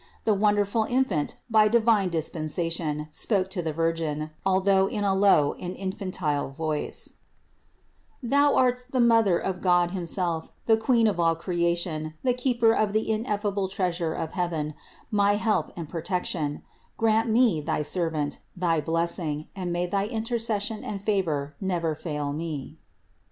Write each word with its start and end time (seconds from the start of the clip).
The 0.23 0.33
wonderful 0.33 0.85
infant 0.85 1.35
by 1.47 1.67
divine 1.67 2.09
dispen 2.09 2.45
sation 2.45 3.07
spoke 3.13 3.51
to 3.51 3.61
the 3.61 3.71
Virgin, 3.71 4.31
although 4.43 4.87
in 4.87 5.03
a 5.03 5.13
low 5.13 5.53
and 5.59 5.75
in 5.75 5.91
fantile 5.91 6.49
voice: 6.51 7.17
"Thou 8.23 8.55
art 8.55 8.85
the 8.89 8.99
Mother 8.99 9.37
of 9.37 9.61
God 9.61 9.91
himself, 9.91 10.53
248 10.65 10.65
CITY 10.65 10.65
OF 10.65 10.65
GOD 10.65 10.73
the 10.73 10.85
Queen 10.87 11.07
of 11.07 11.19
all 11.19 11.35
creation, 11.35 12.13
the 12.23 12.33
Keeper 12.33 12.73
of 12.73 12.93
the 12.93 13.11
ineffable 13.11 13.67
Treasure 13.67 14.15
of 14.15 14.31
heaven, 14.31 14.73
my 15.11 15.35
help 15.35 15.71
and 15.77 15.87
protection: 15.87 16.63
grant 16.97 17.29
me, 17.29 17.61
thy 17.61 17.83
servant, 17.83 18.39
thy 18.57 18.81
blessing, 18.81 19.49
and 19.55 19.71
may 19.71 19.85
thy 19.85 20.07
intercession 20.07 20.83
and 20.83 21.03
favor 21.03 21.53
never 21.61 21.93
fail 21.93 22.33
me." 22.33 22.79